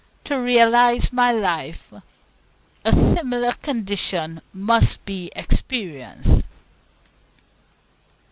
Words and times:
To 0.23 0.35
realize 0.39 1.13
my 1.13 1.31
life, 1.31 1.93
a 2.83 2.91
similar 2.91 3.51
condition 3.51 4.41
must 4.51 5.05
be 5.05 5.31
experienced. 5.35 6.41